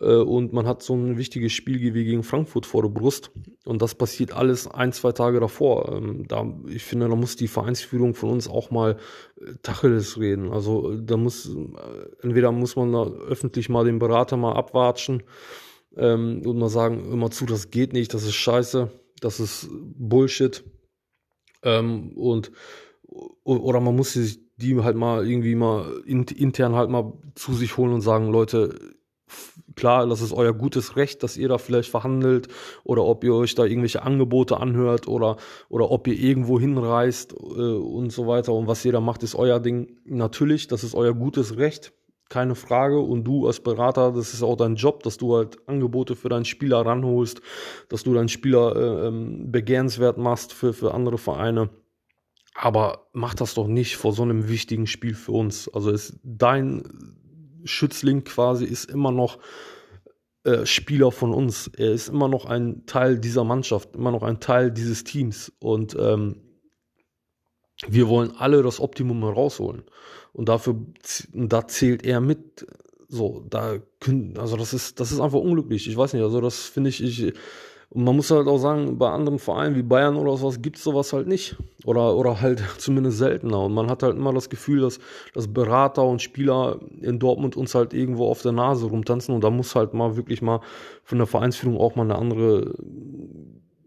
Äh, 0.00 0.16
und 0.16 0.52
man 0.52 0.66
hat 0.66 0.82
so 0.82 0.94
ein 0.94 1.18
wichtiges 1.18 1.52
Spiel 1.52 1.94
wie 1.94 2.04
gegen 2.04 2.22
Frankfurt 2.22 2.66
vor 2.66 2.82
der 2.82 2.88
Brust 2.88 3.30
und 3.64 3.82
das 3.82 3.94
passiert 3.94 4.32
alles 4.32 4.66
ein, 4.66 4.92
zwei 4.92 5.12
Tage 5.12 5.40
davor. 5.40 5.92
Ähm, 5.92 6.26
da, 6.26 6.46
ich 6.68 6.84
finde, 6.84 7.08
da 7.08 7.14
muss 7.14 7.36
die 7.36 7.48
Vereinsführung 7.48 8.14
von 8.14 8.30
uns 8.30 8.48
auch 8.48 8.70
mal 8.70 8.96
äh, 9.40 9.52
Tacheles 9.62 10.18
reden. 10.18 10.50
Also 10.50 10.96
da 10.96 11.16
muss, 11.16 11.48
äh, 11.48 12.22
entweder 12.22 12.50
muss 12.52 12.76
man 12.76 12.92
da 12.92 13.04
öffentlich 13.04 13.68
mal 13.68 13.84
den 13.84 13.98
Berater 13.98 14.36
mal 14.36 14.54
abwatschen 14.54 15.22
ähm, 15.96 16.42
und 16.44 16.58
mal 16.58 16.70
sagen, 16.70 17.12
immer 17.12 17.30
zu, 17.30 17.46
das 17.46 17.70
geht 17.70 17.92
nicht, 17.92 18.14
das 18.14 18.24
ist 18.24 18.34
scheiße, 18.34 18.90
das 19.20 19.40
ist 19.40 19.68
Bullshit. 19.70 20.64
Ähm, 21.62 22.16
und 22.16 22.52
oder 23.44 23.80
man 23.80 23.96
muss 23.96 24.12
sich 24.12 24.40
die 24.56 24.78
halt 24.82 24.96
mal 24.96 25.26
irgendwie 25.26 25.54
mal 25.54 26.02
intern 26.06 26.74
halt 26.74 26.90
mal 26.90 27.14
zu 27.34 27.54
sich 27.54 27.76
holen 27.76 27.92
und 27.92 28.02
sagen, 28.02 28.30
Leute, 28.30 28.78
klar, 29.76 30.06
das 30.06 30.20
ist 30.20 30.32
euer 30.32 30.52
gutes 30.52 30.96
Recht, 30.96 31.22
dass 31.22 31.36
ihr 31.36 31.48
da 31.48 31.58
vielleicht 31.58 31.90
verhandelt 31.90 32.48
oder 32.84 33.04
ob 33.04 33.24
ihr 33.24 33.34
euch 33.34 33.54
da 33.54 33.64
irgendwelche 33.64 34.02
Angebote 34.02 34.58
anhört 34.58 35.08
oder, 35.08 35.36
oder 35.68 35.90
ob 35.90 36.06
ihr 36.06 36.18
irgendwo 36.18 36.60
hinreist 36.60 37.32
äh, 37.32 37.36
und 37.36 38.10
so 38.10 38.26
weiter 38.26 38.52
und 38.52 38.66
was 38.66 38.84
ihr 38.84 38.92
da 38.92 39.00
macht, 39.00 39.22
ist 39.22 39.34
euer 39.34 39.60
Ding. 39.60 39.98
Natürlich, 40.04 40.66
das 40.68 40.84
ist 40.84 40.94
euer 40.94 41.14
gutes 41.14 41.56
Recht, 41.56 41.92
keine 42.30 42.54
Frage. 42.54 43.00
Und 43.00 43.24
du 43.24 43.46
als 43.46 43.60
Berater, 43.60 44.12
das 44.12 44.32
ist 44.32 44.42
auch 44.42 44.56
dein 44.56 44.76
Job, 44.76 45.02
dass 45.02 45.18
du 45.18 45.36
halt 45.36 45.58
Angebote 45.68 46.16
für 46.16 46.30
deinen 46.30 46.46
Spieler 46.46 46.86
ranholst, 46.86 47.42
dass 47.90 48.04
du 48.04 48.14
deinen 48.14 48.28
Spieler 48.28 48.76
äh, 48.76 49.08
ähm, 49.08 49.52
begehrenswert 49.52 50.16
machst 50.16 50.54
für, 50.54 50.72
für 50.72 50.94
andere 50.94 51.18
Vereine. 51.18 51.70
Aber 52.54 53.08
mach 53.12 53.34
das 53.34 53.54
doch 53.54 53.66
nicht 53.66 53.96
vor 53.96 54.12
so 54.12 54.22
einem 54.22 54.48
wichtigen 54.48 54.86
Spiel 54.86 55.14
für 55.14 55.32
uns. 55.32 55.68
Also 55.72 55.90
ist 55.90 56.18
dein 56.22 56.82
Schützling 57.64 58.24
quasi 58.24 58.64
ist 58.64 58.90
immer 58.90 59.12
noch 59.12 59.38
äh, 60.44 60.64
Spieler 60.64 61.12
von 61.12 61.34
uns. 61.34 61.68
Er 61.68 61.92
ist 61.92 62.08
immer 62.08 62.28
noch 62.28 62.46
ein 62.46 62.86
Teil 62.86 63.18
dieser 63.18 63.44
Mannschaft, 63.44 63.94
immer 63.94 64.10
noch 64.10 64.22
ein 64.22 64.40
Teil 64.40 64.70
dieses 64.70 65.04
Teams. 65.04 65.52
Und 65.58 65.96
ähm, 65.98 66.36
wir 67.86 68.08
wollen 68.08 68.32
alle 68.36 68.62
das 68.62 68.80
Optimum 68.80 69.22
herausholen. 69.22 69.84
Und 70.32 70.48
dafür, 70.48 70.76
da 71.32 71.66
zählt 71.66 72.04
er 72.04 72.20
mit. 72.20 72.66
So, 73.08 73.44
da 73.50 73.78
können, 73.98 74.38
also 74.38 74.56
das 74.56 74.72
ist, 74.72 75.00
das 75.00 75.10
ist 75.10 75.20
einfach 75.20 75.40
unglücklich. 75.40 75.88
Ich 75.88 75.96
weiß 75.96 76.12
nicht, 76.12 76.22
also 76.22 76.40
das 76.40 76.66
finde 76.66 76.90
ich, 76.90 77.02
ich, 77.02 77.34
und 77.92 78.04
man 78.04 78.14
muss 78.14 78.30
halt 78.30 78.46
auch 78.46 78.58
sagen, 78.58 78.98
bei 78.98 79.10
anderen 79.10 79.40
Vereinen 79.40 79.74
wie 79.74 79.82
Bayern 79.82 80.16
oder 80.16 80.36
sowas 80.36 80.62
gibt 80.62 80.76
es 80.76 80.84
sowas 80.84 81.12
halt 81.12 81.26
nicht. 81.26 81.56
Oder, 81.84 82.16
oder 82.16 82.40
halt 82.40 82.62
zumindest 82.78 83.18
seltener. 83.18 83.64
Und 83.64 83.74
man 83.74 83.90
hat 83.90 84.04
halt 84.04 84.16
immer 84.16 84.32
das 84.32 84.48
Gefühl, 84.48 84.80
dass, 84.80 85.00
dass 85.34 85.52
Berater 85.52 86.04
und 86.04 86.22
Spieler 86.22 86.78
in 87.00 87.18
Dortmund 87.18 87.56
uns 87.56 87.74
halt 87.74 87.92
irgendwo 87.92 88.28
auf 88.28 88.42
der 88.42 88.52
Nase 88.52 88.86
rumtanzen. 88.86 89.34
Und 89.34 89.42
da 89.42 89.50
muss 89.50 89.74
halt 89.74 89.92
mal 89.92 90.16
wirklich 90.16 90.40
mal 90.40 90.60
von 91.02 91.18
der 91.18 91.26
Vereinsführung 91.26 91.78
auch 91.78 91.96
mal 91.96 92.04
eine 92.04 92.14
andere, 92.14 92.76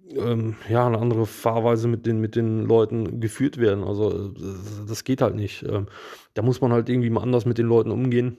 ähm, 0.10 0.58
ja, 0.70 0.86
eine 0.86 1.00
andere 1.00 1.26
Fahrweise 1.26 1.88
mit 1.88 2.06
den, 2.06 2.20
mit 2.20 2.36
den 2.36 2.66
Leuten 2.66 3.22
geführt 3.22 3.58
werden. 3.58 3.86
Also 3.86 4.34
das 4.86 5.06
geht 5.06 5.22
halt 5.22 5.36
nicht. 5.36 5.64
Ähm, 5.64 5.88
da 6.34 6.42
muss 6.42 6.60
man 6.60 6.74
halt 6.74 6.90
irgendwie 6.90 7.10
mal 7.10 7.22
anders 7.22 7.46
mit 7.46 7.58
den 7.58 7.68
Leuten 7.68 7.92
umgehen. 7.92 8.36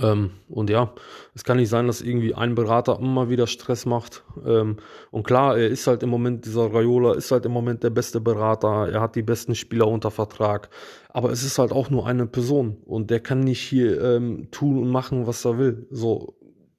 Ähm, 0.00 0.30
und 0.48 0.70
ja, 0.70 0.92
es 1.34 1.44
kann 1.44 1.58
nicht 1.58 1.68
sein, 1.68 1.86
dass 1.86 2.00
irgendwie 2.00 2.34
ein 2.34 2.54
Berater 2.54 2.98
immer 2.98 3.28
wieder 3.28 3.46
Stress 3.46 3.86
macht. 3.86 4.24
Ähm, 4.44 4.76
und 5.10 5.24
klar, 5.24 5.56
er 5.56 5.68
ist 5.68 5.86
halt 5.86 6.02
im 6.02 6.10
Moment, 6.10 6.44
dieser 6.46 6.72
Raiola 6.72 7.14
ist 7.14 7.30
halt 7.30 7.46
im 7.46 7.52
Moment 7.52 7.82
der 7.82 7.90
beste 7.90 8.20
Berater. 8.20 8.88
Er 8.88 9.00
hat 9.00 9.16
die 9.16 9.22
besten 9.22 9.54
Spieler 9.54 9.88
unter 9.88 10.10
Vertrag. 10.10 10.70
Aber 11.10 11.30
es 11.30 11.44
ist 11.44 11.58
halt 11.58 11.72
auch 11.72 11.90
nur 11.90 12.06
eine 12.06 12.26
Person. 12.26 12.78
Und 12.84 13.10
der 13.10 13.20
kann 13.20 13.40
nicht 13.40 13.60
hier 13.60 14.00
ähm, 14.02 14.50
tun 14.50 14.78
und 14.78 14.88
machen, 14.88 15.26
was 15.26 15.44
er 15.44 15.58
will. 15.58 15.86
So, 15.90 16.34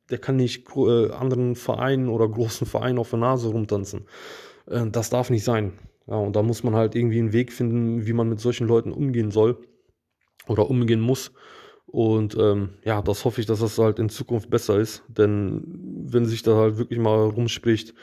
der 0.10 0.18
kann 0.18 0.36
nicht 0.36 0.68
äh, 0.76 1.12
anderen 1.12 1.56
Vereinen 1.56 2.10
oder 2.10 2.28
großen 2.28 2.68
Vereinen 2.68 3.00
auf 3.00 3.10
der 3.10 3.20
Nase 3.20 3.50
rumtanzen. 3.50 4.06
Äh, 4.68 4.88
das 4.88 5.10
darf 5.10 5.30
nicht 5.30 5.44
sein. 5.44 5.74
Ja, 6.08 6.18
und 6.18 6.36
da 6.36 6.44
muss 6.44 6.64
man 6.64 6.76
halt 6.76 6.96
irgendwie 6.96 7.20
einen 7.20 7.34
Weg 7.34 7.52
finden, 7.52 8.06
wie 8.06 8.14
man 8.14 8.30
mit 8.30 8.40
solchen 8.40 8.68
Leuten 8.68 8.92
umgehen 8.92 9.32
soll 9.32 9.58
oder 10.48 10.70
umgehen 10.70 11.02
muss. 11.02 11.32
Und 11.96 12.36
ähm, 12.38 12.72
ja, 12.84 13.02
das 13.02 13.24
hoffe 13.24 13.40
ich, 13.40 13.48
dass 13.48 13.62
das 13.62 13.78
halt 13.78 14.00
in 14.00 14.10
Zukunft 14.10 14.50
besser 14.50 14.78
ist. 14.78 15.04
Denn 15.08 15.64
wenn 16.12 16.26
sich 16.26 16.44
da 16.44 16.58
halt 16.58 16.78
wirklich 16.78 17.00
mal 17.00 17.30
rumspricht, 17.30 17.94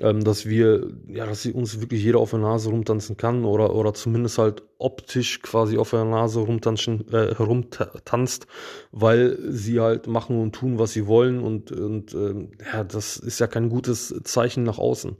ähm, 0.00 0.22
dass 0.22 0.44
wir, 0.44 0.92
ja, 1.08 1.24
dass 1.24 1.40
sie 1.40 1.54
uns 1.54 1.80
wirklich 1.80 2.02
jeder 2.02 2.18
auf 2.18 2.28
der 2.28 2.40
Nase 2.40 2.68
rumtanzen 2.68 3.16
kann 3.16 3.46
oder, 3.46 3.74
oder 3.74 3.94
zumindest 3.94 4.36
halt 4.36 4.62
optisch 4.76 5.40
quasi 5.40 5.78
auf 5.78 5.88
der 5.88 6.04
Nase 6.04 6.40
rumtanzen, 6.40 7.08
äh, 7.10 7.34
herumtanzt, 7.34 8.46
weil 8.90 9.38
sie 9.48 9.80
halt 9.80 10.08
machen 10.08 10.38
und 10.38 10.52
tun, 10.52 10.78
was 10.78 10.92
sie 10.92 11.06
wollen 11.06 11.40
und, 11.40 11.72
und 11.72 12.12
ähm, 12.12 12.50
ja, 12.70 12.84
das 12.84 13.16
ist 13.16 13.38
ja 13.38 13.46
kein 13.46 13.70
gutes 13.70 14.14
Zeichen 14.24 14.62
nach 14.62 14.76
außen. 14.76 15.16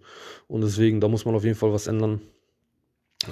Und 0.48 0.60
deswegen, 0.60 1.00
da 1.00 1.08
muss 1.08 1.24
man 1.24 1.34
auf 1.34 1.44
jeden 1.44 1.56
Fall 1.56 1.72
was 1.72 1.86
ändern. 1.86 2.20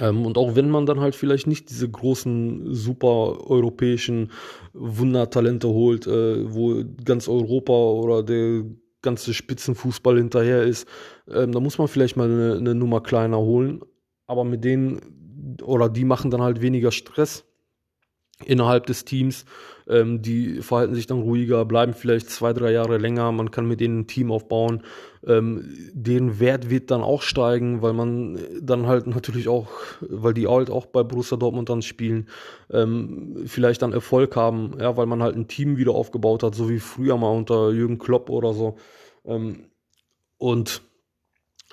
Ähm, 0.00 0.26
und 0.26 0.38
auch 0.38 0.54
wenn 0.56 0.70
man 0.70 0.87
dann 0.87 1.00
halt 1.00 1.14
vielleicht 1.14 1.47
nicht 1.47 1.70
diese 1.70 1.88
großen, 1.88 2.75
super 2.75 3.49
europäischen 3.49 4.30
Wundertalente 4.73 5.68
holt, 5.68 6.06
äh, 6.06 6.52
wo 6.52 6.82
ganz 7.04 7.28
Europa 7.28 7.73
oder 7.73 8.23
der 8.23 8.64
ganze 9.02 9.32
Spitzenfußball 9.32 10.18
hinterher 10.18 10.62
ist, 10.62 10.87
ähm, 11.28 11.52
da 11.52 11.61
muss 11.61 11.78
man 11.78 11.88
vielleicht 11.88 12.16
mal 12.16 12.30
eine, 12.30 12.56
eine 12.56 12.75
Nummer 12.75 13.00
kleiner 13.00 13.38
holen. 13.38 13.80
Aber 14.26 14.44
mit 14.44 14.64
denen 14.64 15.00
oder 15.62 15.88
die 15.88 16.04
machen 16.04 16.30
dann 16.30 16.42
halt 16.42 16.61
weniger 16.61 16.92
Stress 16.92 17.44
innerhalb 18.44 18.87
des 18.87 19.04
Teams. 19.04 19.44
Ähm, 19.88 20.23
die 20.23 20.62
verhalten 20.62 20.94
sich 20.94 21.06
dann 21.06 21.20
ruhiger, 21.20 21.64
bleiben 21.64 21.94
vielleicht 21.94 22.30
zwei, 22.30 22.52
drei 22.52 22.70
Jahre 22.73 22.99
länger. 22.99 23.32
Man 23.32 23.50
kann 23.50 23.66
mit 23.66 23.80
denen 23.80 24.00
ein 24.00 24.06
Team 24.06 24.30
aufbauen. 24.30 24.82
Ähm, 25.26 25.75
deren 25.92 26.38
Wert 26.40 26.70
wird 26.70 26.90
dann 26.90 27.02
auch 27.02 27.23
steigen, 27.23 27.82
weil 27.82 27.92
man 27.92 28.38
dann 28.61 28.87
halt 28.87 29.06
natürlich 29.06 29.49
auch, 29.49 29.68
weil 30.00 30.32
die 30.32 30.47
halt 30.47 30.70
auch 30.70 30.87
bei 30.87 31.02
Borussia 31.02 31.37
Dortmund 31.37 31.68
dann 31.68 31.82
spielen, 31.82 32.28
ähm, 32.70 33.42
vielleicht 33.47 33.82
dann 33.82 33.92
Erfolg 33.92 34.37
haben, 34.37 34.75
ja, 34.80 34.97
weil 34.97 35.06
man 35.06 35.23
halt 35.23 35.37
ein 35.37 35.49
Team 35.49 35.76
wieder 35.76 35.92
aufgebaut 35.92 36.42
hat, 36.42 36.54
so 36.54 36.70
wie 36.70 36.78
früher 36.78 37.16
mal 37.16 37.35
unter 37.35 37.70
Jürgen 37.70 37.99
Klopp 37.99 38.30
oder 38.30 38.54
so. 38.54 38.76
Ähm, 39.25 39.66
und 40.38 40.82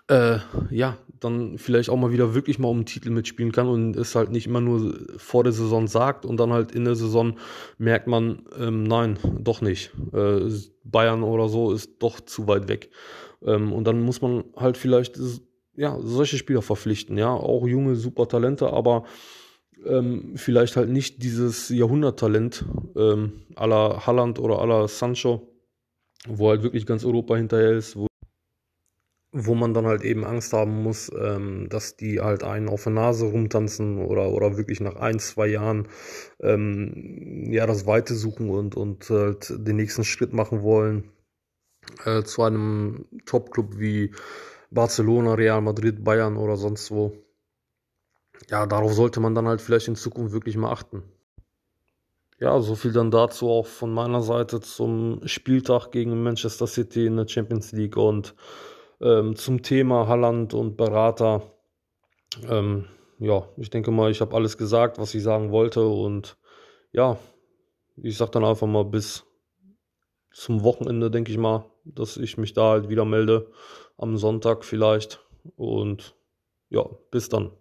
äh, 0.08 0.40
ja, 0.70 0.98
dann 1.20 1.58
vielleicht 1.58 1.90
auch 1.90 1.98
mal 1.98 2.12
wieder 2.12 2.34
wirklich 2.36 2.60
mal 2.60 2.68
um 2.68 2.80
den 2.80 2.86
Titel 2.86 3.10
mitspielen 3.10 3.52
kann 3.52 3.68
und 3.68 3.96
es 3.96 4.16
halt 4.16 4.32
nicht 4.32 4.46
immer 4.46 4.62
nur 4.62 4.96
vor 5.18 5.44
der 5.44 5.54
Saison 5.54 5.88
sagt 5.88 6.26
und 6.26 6.40
dann 6.40 6.54
halt 6.54 6.72
in 6.72 6.86
der 6.86 6.96
Saison 6.96 7.38
merkt 7.78 8.08
man, 8.08 8.44
ähm, 8.60 8.84
nein, 8.84 9.18
doch 9.40 9.62
nicht. 9.62 9.92
Äh, 10.14 10.50
Bayern 10.84 11.24
oder 11.24 11.50
so 11.50 11.72
ist 11.72 11.98
doch 12.00 12.20
zu 12.22 12.48
weit 12.48 12.68
weg. 12.68 12.92
Ähm, 13.44 13.74
und 13.74 13.86
dann 13.86 14.02
muss 14.02 14.22
man 14.22 14.44
halt 14.56 14.78
vielleicht 14.78 15.20
ja, 15.76 15.98
solche 16.02 16.38
Spieler 16.38 16.62
verpflichten, 16.62 17.18
ja, 17.18 17.32
auch 17.32 17.68
junge, 17.68 17.96
super 17.96 18.28
Talente, 18.28 18.72
aber 18.72 19.04
ähm, 19.86 20.34
vielleicht 20.36 20.76
halt 20.76 20.90
nicht 20.90 21.22
dieses 21.24 21.70
Jahrhunderttalent 21.70 22.66
ähm, 22.96 23.44
aller 23.56 24.08
Halland 24.08 24.40
oder 24.40 24.60
aller 24.60 24.88
Sancho, 24.88 25.48
wo 26.28 26.50
halt 26.50 26.64
wirklich 26.64 26.86
ganz 26.86 27.06
Europa 27.06 27.36
hinterher 27.36 27.72
ist, 27.74 27.96
wo 27.96 28.08
wo 29.32 29.56
man 29.56 29.74
dann 29.74 29.86
halt 29.86 30.04
eben 30.04 30.24
Angst 30.24 30.54
haben 30.54 30.84
muss, 30.84 31.12
ähm, 31.20 31.68
dass 31.70 31.98
die 31.98 32.22
halt 32.22 32.44
einen 32.44 32.70
auf 32.70 32.84
der 32.84 32.94
Nase 32.94 33.26
rumtanzen 33.26 34.00
oder, 34.00 34.30
oder 34.32 34.58
wirklich 34.58 34.80
nach 34.80 34.96
ein, 34.96 35.20
zwei 35.20 35.48
Jahren 35.48 35.88
ähm, 36.40 37.52
ja 37.52 37.66
das 37.68 37.86
Weite 37.86 38.16
suchen 38.16 38.50
und, 38.50 38.76
und 38.76 39.10
halt 39.10 39.50
den 39.50 39.76
nächsten 39.76 40.04
Schritt 40.04 40.34
machen 40.34 40.62
wollen 40.62 41.12
äh, 42.06 42.24
zu 42.24 42.44
einem 42.44 43.06
Top-Club 43.26 43.78
wie 43.78 44.14
Barcelona, 44.72 45.34
Real 45.34 45.62
Madrid, 45.62 46.04
Bayern 46.04 46.38
oder 46.38 46.58
sonst 46.58 46.92
wo. 46.92 47.14
Ja, 48.50 48.66
darauf 48.66 48.94
sollte 48.94 49.20
man 49.20 49.36
dann 49.36 49.48
halt 49.48 49.62
vielleicht 49.62 49.88
in 49.88 49.96
Zukunft 49.96 50.34
wirklich 50.34 50.58
mal 50.58 50.72
achten. 50.72 51.04
Ja, 52.40 52.60
so 52.62 52.76
viel 52.76 52.92
dann 52.92 53.10
dazu 53.10 53.50
auch 53.50 53.66
von 53.66 53.92
meiner 53.92 54.22
Seite 54.22 54.62
zum 54.62 55.22
Spieltag 55.26 55.92
gegen 55.92 56.22
Manchester 56.22 56.68
City 56.68 57.08
in 57.08 57.18
der 57.18 57.28
Champions 57.28 57.72
League 57.72 57.98
und 57.98 58.36
ähm, 59.02 59.36
zum 59.36 59.62
Thema 59.62 60.08
Halland 60.08 60.54
und 60.54 60.78
Berater. 60.78 61.42
Ähm, 62.50 62.86
ja, 63.20 63.48
ich 63.58 63.70
denke 63.70 63.92
mal, 63.92 64.12
ich 64.12 64.22
habe 64.22 64.36
alles 64.36 64.58
gesagt, 64.58 65.00
was 65.00 65.14
ich 65.16 65.24
sagen 65.24 65.52
wollte. 65.52 65.88
Und 65.88 66.38
ja, 66.92 67.18
ich 67.98 68.18
sage 68.18 68.32
dann 68.32 68.46
einfach 68.46 68.68
mal 68.68 68.86
bis 68.86 69.26
zum 70.32 70.64
Wochenende, 70.64 71.10
denke 71.10 71.32
ich 71.32 71.38
mal, 71.38 71.66
dass 71.84 72.18
ich 72.18 72.38
mich 72.38 72.54
da 72.54 72.72
halt 72.72 72.90
wieder 72.90 73.06
melde. 73.06 73.52
Am 73.98 74.18
Sonntag 74.18 74.66
vielleicht. 74.66 75.26
Und 75.56 76.16
ja, 76.70 76.84
bis 77.12 77.30
dann. 77.30 77.52